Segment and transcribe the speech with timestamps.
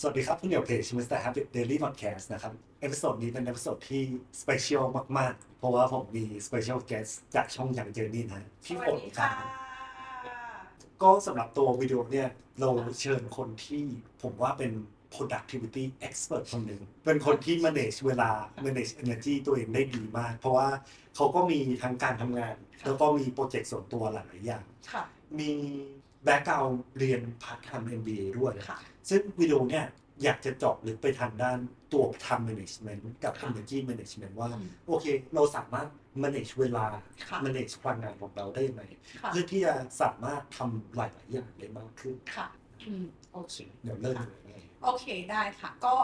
[0.00, 1.18] สวัสดีครับคุณเดี่ยวเพจ Mr.
[1.24, 4.04] Habit Daily Podcast นะครับ episode นี้เป็น episode ที่
[4.40, 4.84] special
[5.18, 9.32] มาก ๆ เพราะว่าผมมี special guest จากช่อง YoungJourney นะพี่ฝนครับ
[11.02, 12.28] ก็สำหรับตัววิดีโอเนี่ย
[12.60, 12.70] เรา
[13.00, 13.84] เชิญคนที่
[14.22, 14.72] ผมว่าเป็น
[15.14, 18.30] productivity expert คนหนึ่งเป็นคนที่ manage เวลา
[18.64, 20.68] manage energy ตัวเองได้ดีมาก เพราะว่า
[21.16, 25.02] เขาก็มีทั้งการทำงาน แล้วก็มีโปรเจกต์ส่วนตัวหลายๆอย่างค่ะ
[25.38, 25.50] มี
[26.26, 26.64] background
[26.98, 29.86] เรียน part-time MBA ด้วยค่ะ ซึ่งวิดีโอเนี่ย
[30.22, 31.58] อยากจะเจาะลึกไปทางด้าน
[31.92, 35.88] ตัว time management กับค่ะ energy management ว่าอืมโอเค เราสามารถ
[36.22, 36.84] manage เวลา
[37.28, 38.82] ค่ะ manage พลังงานของเราได้ยังไง
[39.22, 42.46] ค่ะเพื่อที่จะสามารถทำหลาย ๆ อย่างได้มากขึ้นค่ะ
[42.86, 45.94] อืมโอเคเดี๋ยวเริ่มเลยโอเคได้ค่ะ ก็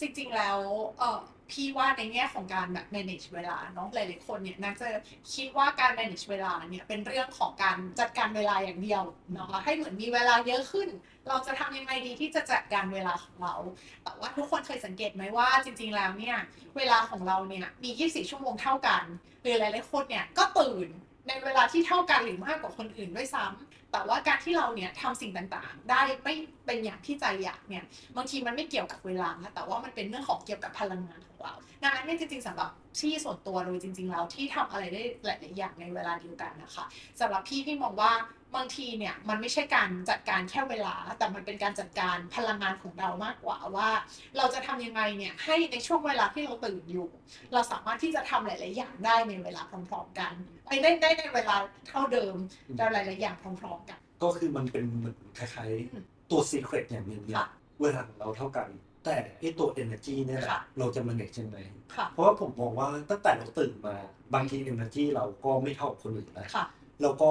[0.00, 0.58] จริงๆแล้ว
[0.98, 4.88] เออพี่ว่าในแง่ของการแบบ manage เวลาเนาะหลายๆคนเนี่ยน่าจะ
[5.34, 9.02] คิดว่าการ manage เวลาเนี่ยเป็นเรื่องของการจัดการเวลาอย่างเดียว
[9.38, 10.88] นะคะให้เหมือนมีเวลาเยอะขึ้น
[11.28, 13.54] เราจะทำยังไงดีที่จะจัดการเวลาของเรา
[14.02, 16.36] แต่ว่าทุกคนเคยสังเกตไหมว่าจริง ๆแล้วเนี่ย
[16.76, 19.02] เวลาของเราเนี่ยมี 24 ชั่วโมงเท่ากัน
[19.42, 20.88] หรือหลายๆคนเนี่ยก็ตื่น
[21.28, 26.34] ในเวลาที่เท่ากันหรือมากกว่าคนอื่นด้วยซ้ำแต่ว่าการที่เราเนี่ยทำสิ่งต่างๆ ได้ไม่
[26.66, 27.84] เป็นอย่างที่ใจอยากเนี่ย
[28.16, 36.84] บางทีมันไม่เกี่ยวกับเวลานะแต่ว่ามันเป็นเรื่องของเกี่ยวกับพลังงานของเราดังนั้นเนี่ยจริงๆสำหรับที่ส่วนตัวโดยจริงๆแล้วที่ทำอะไรได้หลายๆอย่างในเวลาเดียวกันนะคะ
[37.20, 38.12] สำหรับพี่พี่มองว่า
[38.56, 43.88] บางทีเนี่ยมันไม่ใช่การจัดการแค่เวลา แต่มันเป็นการจัดการพลังงานของเรามากกว่าว่า
[44.36, 47.08] เราจะทำยังไงเนี่ยให้ในช่วงเวลาที่เราตื่นอยู่
[47.52, 50.32] เราสามารถที่จะทำหลาย ๆ อย่างได้ในเวลาพร้อม ๆ กัน
[50.68, 51.56] ไอ้ได้ได้ในเวลา
[51.88, 52.34] เท่าเดิม
[52.76, 57.48] แต่หลาย ๆ อย่างพร้อม ๆ กัน ก็คือมันเป็นเหมือนคล้ายอืมๆตัว secret อย่างหนึงเนี่ยค่ะ
[57.82, 58.68] เวลาของเราเท่ากัน
[59.04, 61.58] แต่ไอตัว energy เนี่ยแหละค่ะเราจะ manage ยังไง
[61.96, 63.96] ค่ะเพราะว่าผมมองว่าตั้งแต่เราตื่นมา
[64.34, 66.66] บางที energy เราก็ไม่เท่าคนอื่นนะค่ะ
[67.02, 67.30] แล้วก็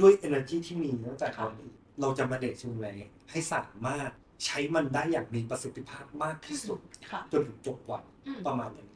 [0.00, 1.70] ด้วย energy ที่มีตั้งแต่ตค่ะอนนี้
[2.00, 2.88] เราจะ manage ยังไง
[3.30, 4.10] ให้สามารถ
[4.44, 6.78] ใช้มันได้อย่างมีประสิทธิภาพมากที่สุด
[7.10, 8.86] ค่ะ จนถึงจบวันอืม ประมาณนี้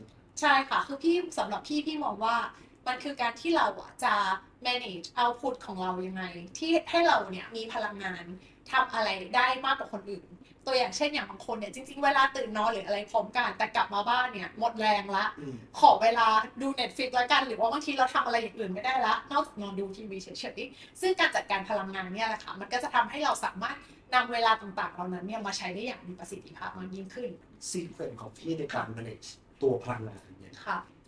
[0.40, 2.36] ใช่ค่ะ คือพี่สำหรับพี่พี่มองว่า
[2.86, 4.14] มันคือการที่เราอะจะ
[4.66, 6.24] manage output ของเรายังไง
[6.58, 8.24] ที่ให้เราเนี่ยมีพลังงาน
[8.72, 10.26] ทำอะไรได้มากกว่าคนอื่น
[10.66, 16.26] ตัวอย่างเช่นอย่างบางคนเนี่ยจริงๆ เวลาตื่นนอนหรืออะไรพร้อมกันแต่กลับมาบ้านเนี่ยหมดแรงละอืมขอเวลา
[16.62, 20.28] ดู Netflix แล้วกัน หรือว่าบางทีเราทำอะไรอย่างอื่นไม่ได้ละ นอกจากนอนดูทีวีเฉ
[20.58, 23.76] ยๆซึ่งการจัดการพลังงานเนี่ยแหละค่ะมันก็จะทำให้เราสามารถ
[24.14, 27.30] นำเวลาต่างๆเหล่านั้นเนี่ยมาใช้ได้อย่างมีประสิทธิภาพมากยิ่งขึ้น
[27.70, 29.28] secret ของพี่ในการ manage
[29.62, 30.54] ตัวพลังงานเนี่ย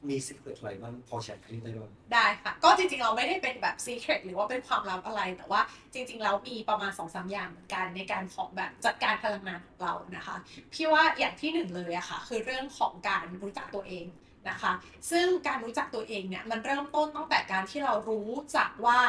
[0.07, 5.61] ค่ะมี secret อะไรบ้างพอแชร์ให้ได้บ้างได้ค่ะ ก็จริงๆ เราไม่ได้เป็นแบบ secret หรือว่าเป็นความลับอะไร แต่ว่า
[5.93, 10.37] จริงๆเรามีประมาณ2อสอย่างเหมือนกันในการของแบบจัดการพลังงานของเรานะคะ
[10.73, 14.07] พี่ว่าอย่างที่หนึ่งเลยอะค่ะ คือเรื่องของการรู้จักตัวเอง
[14.49, 14.73] นะคะ
[15.11, 19.01] ซึ่งการรู้จักตัวเองเนี่ยมันเริ่มต้นตั้งแต่การที่เรารู้จักว่า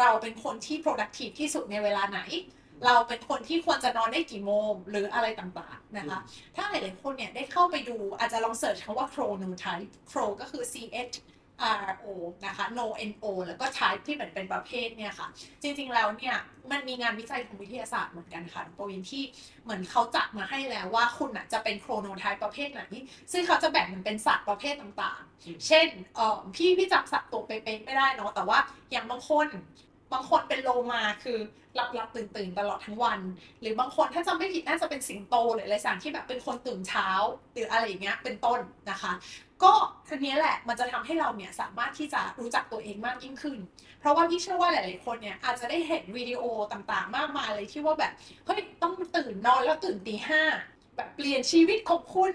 [0.00, 2.20] เราเป็นคนที่ productive ที่สุดในเวลาไหน
[2.84, 6.20] เราเป็นคนที่ควรจะนอนได้กี่โมงหรืออะไรต่างๆนะคะ
[6.56, 10.74] ถ้าหลายๆคนเนี่ยได้เข้าไปดูอาจจะลองเสิร์ชคำว่า chronotype chro ก็คือ c
[11.12, 11.16] h
[11.88, 12.06] r o
[12.46, 15.28] นะคะ no n o แล้วก็ type ที่เหมือนเป็นประเภทเนี่ยค่ะ
[15.62, 16.36] จริงๆ แล้วเนี่ย
[16.70, 19.24] มันมีงานวิจัยทางวิทยาศาสตร์เหมือนกันค่ะปวินที่
[19.62, 22.82] เหมือนเขาจัดมาให้แล้วว่าคุณน่ะจะเป็นโครโนไทป์ประเภทไหน
[23.32, 28.58] ซึ่งเขาจะแบ่งมันเป็นสัตว์ประเภทต่างๆ เช่นเอ่อพี่พี่จำสัตว์ตัวเป๊ะๆไม่ได้เนาะแต่ว่า
[28.90, 29.46] อย่างบางคน
[30.12, 31.38] บางคนเป็นโลมาคือ
[31.74, 33.20] หลับหลับตื่นตื่นตลอดทั้งวัน
[33.60, 37.08] หรือบางคนถ้าจำไม่ผิดน่าจะเป็นสิงโตหรืออะไรสักที่แบบเป็นคนตื่นเช้า
[37.52, 39.12] หรืออะไรอย่างเงี้ยเป็นต้นนะคะ
[39.62, 39.72] ก็
[40.08, 43.58] ทีนี้แหละมันจะทำให้เราเนี่ยสามารถที่จะรู้จักตัวเองมากยิ่งขึ้น
[44.00, 46.42] เพราะว่าพี่เชื่อว่าหลาย ๆ คนเนี่ยอาจจะได้เห็นวิดีโอ
[46.72, 48.12] ต่างๆ มากมายเลยที่ว่าแบบ
[48.46, 50.42] เฮ้ยต้องตื่นนอนแล้วตื่นตีห้า
[50.96, 52.34] แบบเปลี่ยนชีวิตของคุณ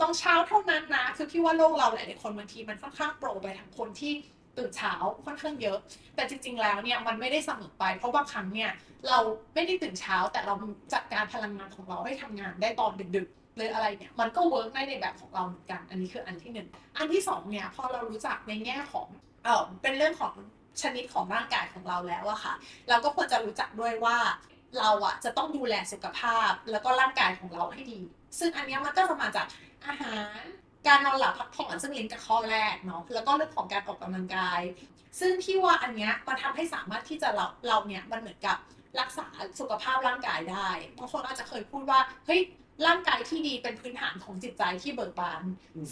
[0.00, 4.12] ต้องเช้าเท่านั้นนะ คือพี่ว่าโลกเราหลายๆคนบางทีมันค่อนข้างโปรไปทางคนที่
[4.60, 4.94] ตื่นเช้า
[5.26, 5.78] ค่อนข้างเยอะ
[6.16, 8.70] แต่จริง ๆ แล้วเนี่ยมันไม่ได้เสมอไป เพราะบางครั้งเนี่ย
[9.08, 9.18] เรา
[9.54, 10.54] ไม่ได้ตื่นเช้าแต่เรา
[10.94, 19.06] จัดการพลังงานของเราให้ทำงานได้ตอนดึกๆหรืออะไรเนี่ยมันก็เวิร์กได้ในแบบของเราเหมือนกัน อันนี้คืออันที่หนึ่งอันที่สองเนี่ยพอเรารู้จักในแง่ของ
[19.44, 20.34] เออเป็นเรื่องของ
[20.82, 22.54] ชนิดของร่างกายของเราแล้วอะค่ะ
[22.88, 24.16] เราก็ควรจะรู้จักด้วยว่า
[24.78, 28.00] เราอะจะต้องดูแลสุขภาพแล้วก็ร่างกายของเราให้ดี
[28.38, 29.46] ซึ่งอันเนี้ยมันก็จะมาจาก
[29.86, 30.42] อาหาร
[30.86, 34.60] การนอนหลับพักผ่อนซึ่งลิงก์กับข้อแรกเนาะแล้วก็เรื่องของการออกกำลังกาย
[35.20, 38.56] ซึ่งพี่ว่าอันเนี้ยมันทำให้สามารถที่จะเราเราเนี่ยมันเหมือนกับ
[39.00, 39.26] รักษา
[39.60, 40.68] สุขภาพร่างกายได้
[40.98, 42.40] บางคนอาจจะเคยพูดว่าเฮ้ย
[42.86, 45.42] ร่างกายที่ดีเป็นพื้นฐานของจิตใจที่เบิกบาน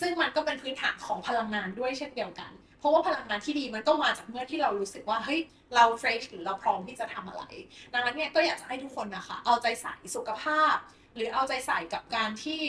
[0.01, 5.41] ซึ่งมันก็เป็นพื้นฐานของพลังงานด้วยเช่นเดียวกัน เพราะว่าพลังงานที่ดีมันก็มาจากเมื่อที่เรารู้สึกว่าเฮ้ย
[5.75, 7.43] เราเฟรชหรือเราพร้อมที่จะทำอะไร
[7.93, 10.77] ดังนั้นเนี่ยก็อยากจะให้ทุกคนนะคะ เอาใจใส่สุขภาพ
[11.15, 12.61] หรือเอาใจใส่กับการที่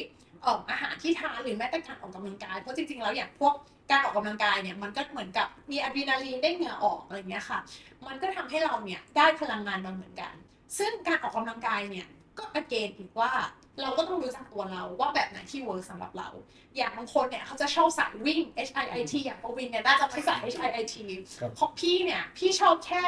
[0.46, 3.54] อ่ออาหารที่ทานหรือแม้แต่การออกกำลังกายเพราะจริงๆแล้วอย่างพวก
[3.92, 7.60] การออกกำลังกายเนี่ยมันก็เหมือนกับมีอะดรีนาลีนได้เหงื่อออกอะไรเงี้ยค่ะ
[8.08, 10.34] มันก็ทำให้เราเนี่ยได้พลังงานมาเหมือนกัน
[10.78, 12.08] ซึ่งการออกกำลังกายเนี่ย
[12.38, 13.32] ก็ again อีกว่า
[13.82, 16.30] เราก็ต้องรู้จักตัวเราว่าแบบไหนที่ work สำหรับเรา
[16.78, 20.96] อย่างบางคนเนี่ยเขาจะชอบสายวิ่ง H I I T อย่างปวินเนี่ยน่าจะไม่สาย HIIT
[21.40, 23.04] ครับของพี่เนี่ยพี่ชอบแค่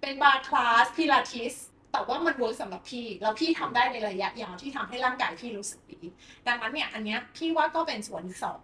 [0.00, 1.54] เป็น barre class Pilates
[1.92, 6.00] แต่ว่ามัน work สำหรับพี่แล้วพี่ทำได้ในระยะยาวที่ทำให้ร่างกายพี่รู้สึกดี
[6.46, 8.60] ดังนั้นเนี่ยอันเนี้ยพี่ว่าก็เป็นส่วนที่สอง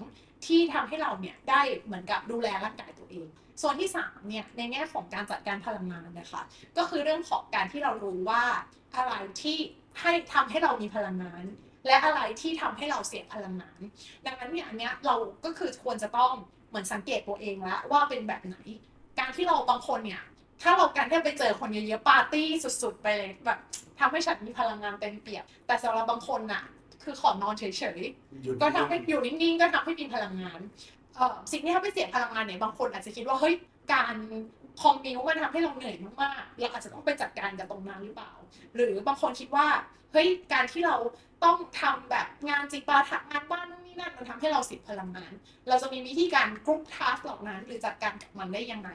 [0.47, 3.29] ที่ทำให้เราเนี่ยได้เหมือนกับดูแลร่างกายตัวเอง
[3.63, 6.43] ส่วนที่สามเนี่ยในแง่ของการจัดการพลังงานนะคะ
[6.77, 8.43] ก็คือเรื่องของการที่เรารู้ว่า
[8.97, 9.59] อะไรที่
[10.01, 11.45] ให้ทำให้เรามีพลังงาน
[11.87, 13.81] และอะไรที่ทำให้เราเสียพลังงาน
[14.27, 16.33] ดังนั้นเนี่ยอันเนี้ยเราก็คือควรจะต้อง
[16.69, 18.57] เหมือนสังเกตตัวเองแล้วว่าเป็นแบบไหน
[19.19, 20.23] การที่เราบางคนเนี่ย
[20.63, 22.47] ถ้าเราการที่ไปเจอคนเยอะๆปาร์ตี้
[22.83, 23.59] สุด ๆ ไปเลยแบบ
[24.01, 26.63] ทำให้ฉันมีพลังงานเต็มเปี่ยมแต่สำหรับบางคนน่ะ
[27.03, 27.65] คือขอนอนเฉ
[27.99, 30.61] ยๆก็ทำให้อยู่นิ่งๆก็ทำให้มีพลังงาน
[31.17, 33.55] เอ่อสิ่งที่ทำให้เสียพลังงานเนี่ยบางคนอาจจะคิดว่าเฮ้ย
[33.93, 34.17] การ
[34.83, 38.33] คอมมิวมันทำให้เราเหนื่อยมากๆเราอาจจะต้องไปจัดการกับตรงนั้นหรือเปล่า
[38.75, 39.67] หรือบางคนคิดว่า
[40.13, 40.97] เฮ้ยการที่เรา
[41.45, 43.67] ต้องทำแบบงานจิปาถะงานบ้าน
[43.99, 45.33] นู่นนี่นั่นมันทำให้เราเสียพลังงาน
[45.69, 48.91] เราจะมีวิธีการกรุ๊ปทัสเหล่านั้น หรือจัดการกับมันได้ยังไง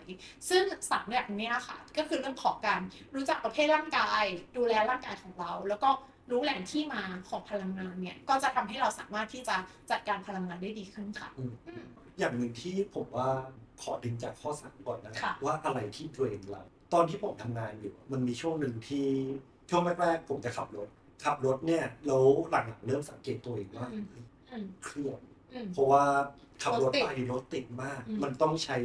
[0.50, 2.82] ซึ่งสามแบบเนี้ยค่ะ ก็คือเรื่องของการ
[3.16, 4.24] รู้จักประเภทร่างกาย
[4.58, 5.90] ดูแลร่างกายของเรา แล้วก็
[6.32, 9.56] รู้แหล่งที่มาของพลังงานเนี่ย ก็จะทำให้เราสามารถที่จะ
[9.92, 11.84] จัดการพลังงานได้ดีขึ้นค่ะอืมอืม
[12.20, 13.30] อย่างหนึ่งที่ผมว่า
[13.82, 16.64] ขอดึงจากข้อสามก่อนนะค่ะว่าอะไรที่ตัวเองเรา
[16.94, 19.08] ตอนที่ผมทำงานอยู่ มันมีช่วงหนึ่งที่
[19.70, 20.90] ช่วงแรกๆผมจะขับรถ
[21.24, 24.26] ขับรถเนี่ยแล้วหลังๆเริ่มสังเกตตัวเองว่าอืมอืม
[24.86, 25.20] เครียด
[25.54, 26.04] อืมเพราะว่า
[26.64, 28.78] ขับรถรถติดไปรถติดมากอืมมันต้องใช้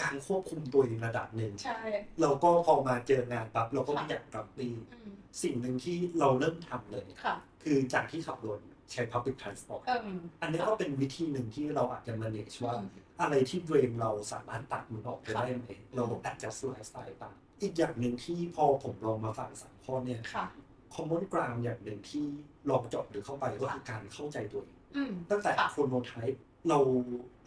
[0.00, 1.80] การควบคุมตัวเองระดับหนึ่งใช่
[2.20, 5.10] เราก็พอมาเจองานปั๊บเราก็ค่ะไม่อยากรับดีอืม
[5.42, 8.60] สิ่งหนึ่งที่เราเริ่มทำเลยค่ะคือจากที่ขับรถ
[8.92, 10.00] ใช้ public transport เออ
[10.42, 12.88] อันนี้ก็เป็นวิธีหนึ่งที่เราอาจจะ manage ว่าอืม
[13.20, 20.46] อะไรที่เดรนเราสามารถตัดมันออกไปได้ไหมเรา adjust lifestyle ตามอีกอย่างหนึ่งที่พอผมลองมาฟังสามข้อเนี่ยค่ะ
[20.94, 22.24] common ground อย่างหนึ่งที่
[22.70, 24.81] ลองเจาะหรือเข้าไปก็คือการเข้าใจตัวเองอืม
[25.30, 26.78] ตั้งแต่ค่ะโครโนไทป์เรา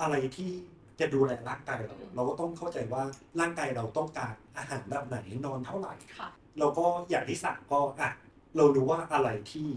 [0.02, 0.52] อะไรที่
[1.00, 3.04] จะดูแลร่างกายเราอืมเราก็ต้องเข้าใจว่า
[3.40, 8.12] ร่างกายเราต้องการอาหารแบบไหนนอนเท่าไหร่ค่ะเราก็อย่างที่สามก็อะ
[8.58, 9.68] เรารู้ว่าอะไรที่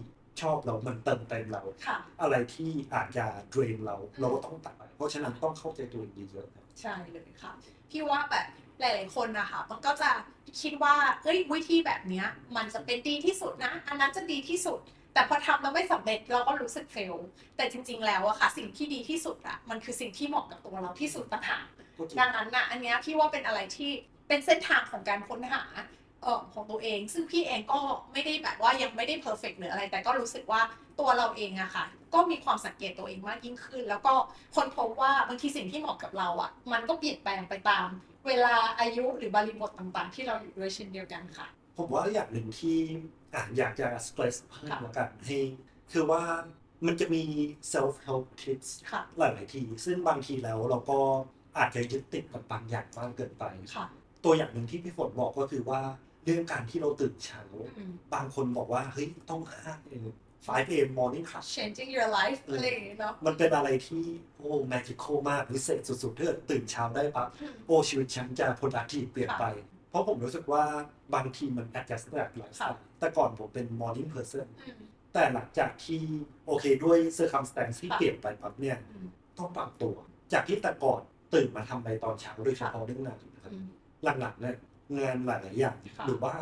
[0.41, 7.53] ชอบเรา มันเติมเต็มเราค่ะอะไรที่อาจจะเดรนเรา เราก็ต้องตัดไป เพราะฉะนั้นต้องเข้าใจตัวเองเยอะๆนะใช่เลยค่ะ
[7.91, 8.47] พี่ว่าแบบ
[8.81, 10.11] หลายๆคนนะคะมันก็จะ
[10.61, 12.27] คิดว่าเฮ้ยวิธีแบบเนี้ย
[12.57, 14.79] มันจะเป็นดีที่สุดนะ อันนั้นจะดีที่สุด
[15.15, 17.15] แต่พอทำแล้วไม่สำเร็จเราก็รู้สึกเฟล
[17.57, 21.65] แต่จริง ๆ แล้วอะค่ะ สิ่งที่ดีที่สุดอะมันคือสิ่งที่เหมาะกับตัวเราที่สุดต่างหาก
[21.97, 23.91] ก็จริงดังนั้นนะอันเนี้ยพี่ว่าเป็นอะไรที่
[24.29, 25.63] เป็นเส้นทางของการค้นหา
[26.23, 27.81] เอ่อของตัวเอง ซึ่งพี่เองก็
[28.13, 30.61] ไม่ได้แบบว่ายังไม่ได้เพอร์เฟกหรืออะไร แต่ก็รู้สึกว่า
[31.01, 31.85] ตัวเราเองอะค่ะ
[32.15, 34.15] ก็มีความสังเกตตัวเองมากยิ่งขึ้น แล้วก็
[34.55, 37.89] ค้นพบว่าบางทีสิ่งที่เหมาะกับเราอะมันก็เปลี่ยนแปลงไปตาม
[38.27, 41.47] เวลาอายุหรือบริบทต่างๆ ที่เราอยู่ด้วยเช่นเดียวกันค่ะ
[41.77, 42.79] ผมว่าอย่างหนึ่งที่
[43.35, 45.41] อะอยากจะ stress เพิ่มค่ะแล้วกันให้
[45.93, 46.23] คือว่า
[46.87, 47.23] มันจะมี
[47.73, 50.99] self help tips ค่ะหลายๆที ซึ่งบางทีแล้วเราก็
[51.59, 53.45] อาจจะยึดติดกับบางอย่างมากเกินไป
[53.75, 53.87] ค่ะ
[54.25, 55.81] ตัวอย่างหนึ่งที่พี่ฝนบอกก็คือว่า
[56.25, 57.43] เรื่องการที่เราตื่นเช้า
[57.77, 60.07] อืมบางคนบอกว่า เฮ้ย ต้อง5 a.m.
[60.47, 60.91] 5 a.m.
[60.99, 64.05] morning class changing your life อะไรอย่างเงี้ยเนาะมันเป็นอะไรที่
[64.39, 69.45] โอ้ magical มากวิเศษสุดๆถ้าเกิดตื่นเช้าได้ปั๊บอืมโอ้ ชีวิตฉันจะ productive เปลี่ยนไป
[69.91, 70.65] เพราะผมรู้สึกว่า
[71.15, 74.81] บางทีมัน adjust แบบไลฟ์สไตล์แต่ก่อนผมเป็น morning person อืม
[75.15, 76.03] แต่หลังจากที่
[76.47, 79.07] โอเคด้วย circumstance ที่ค่ะเปลี่ยนไปปั๊บเนี่ยอืม
[79.39, 79.95] ต้องปรับตัว
[80.33, 81.01] จากที่แต่ก่อน
[81.35, 83.67] ตื่นมาทำอะไรตอนเช้าโดยเฉพาะเรื่องงานนะครับอืม
[84.05, 84.57] หลังๆเนี่ย
[84.99, 86.35] งานหลายๆอย่างค่ะหรือว่า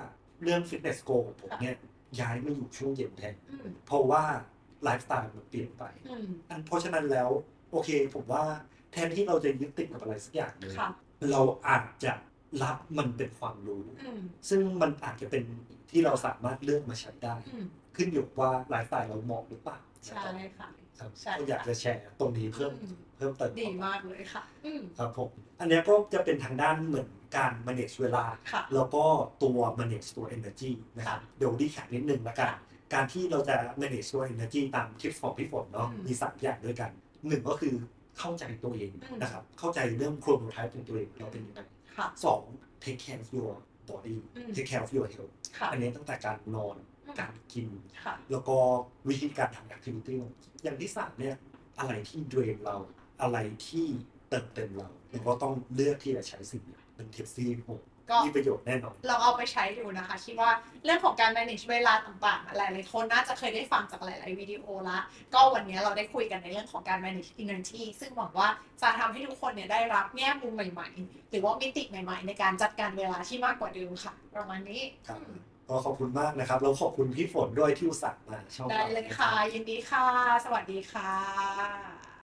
[0.42, 1.74] เรื่อง fitness goal ของผมเนี่ย
[2.20, 4.24] ย้ายมาอยู่ช่วงเย็นแทนอืมเพราะว่า
[4.84, 7.28] ไลฟ์สไตล์มันเปลี่ยนไปอืมอันเพราะฉะนั้นแล้ว
[7.70, 8.44] โอเค ผมว่า
[8.92, 10.88] แทนที่เราจะยึดติดกับอะไรสักอย่างหนึ่งค่ะ
[11.30, 12.12] เราอาจจะ
[12.62, 15.44] รับมันเป็นความรู้อืมซึ่งมันอาจจะเป็น
[15.90, 29.04] ที่เราสามารถเลือกมาใช้ได้อืมขึ้นอยู่กับว่าไลฟ์สไตล์เราเหมาะหรือเปล่าใช่ค่ะครับใช่ก็อยากจะแชร์ตรงนี้เพิ่มอืมเพิ่มเติมดีมากเลยค่ะอืมครับผมอันเนี้ยก็จะเป็นทางด้านเหมือนการ manage เวลาค่ะแล้วก็
[29.42, 32.58] ตัว manage ตัว energy นะครับค่ะเดี๋ยวดีแขกนิดนึงละกันค่ะ
[32.94, 36.90] การที่เราจะ manage ตัว energy ตามทิปของพี่ฝนเนาะอืมมีสามอย่างด้วยกัน
[37.28, 37.74] หนึ่งก็คือ
[38.18, 41.66] เข้าใจตัวเองอืมนะครับเข้าใจเรื่อง chronotype ของตัวเองเราเป็นยังไงค่ะ
[42.24, 42.42] สอง
[42.84, 43.52] take care of your
[43.90, 46.76] body อืม take care of your health ค่ะอันนี้ตั้งแต่การนอน
[47.06, 47.68] อืมการกิน
[48.04, 48.56] ค่ะแล้วก็
[49.08, 50.14] วิธีการทำ activity
[50.62, 51.36] อย่างที่สามเนี่ย
[51.78, 52.76] อะไรที่ drain เรา
[53.22, 53.38] อะไร
[53.68, 53.86] ที่
[54.28, 60.50] เติมเต็มเราเราก็ต้องเลือกที่จะใช้สิ่งนี้เป็นทิปที่ผม ก็มีประโยชน์แน่นอนลองเอาไปใช้ดูนะคะ คิดว่า
[60.84, 64.98] เรื่องของการ manage เวลาต่างๆ หลายๆคนน่าจะเคยได้ฟังจากหลาย ๆ วิดีโอละ
[65.34, 68.48] ก็วันนี้เราได้คุยกันในเรื่องของการ manage energy ซึ่งหวังว่า
[68.82, 75.36] จะทำให้ทุกคนเนี่ยได้รับแง่มุมใหม่ ๆ หรือว่ามิติใหม่ ๆ ในการจัดการเวลาที่มากกว่าเดิมค่ะ ประมาณนี้ครับอืม
[75.68, 80.06] ก็ขอบคุณมากนะครับ แล้วขอบคุณพี่ฝนด้วยที่อุตส่าห์มาช่องได้ราเลยนรับค่ะ ยินดีค่ะ
[80.44, 81.95] สวัสดีค่ะ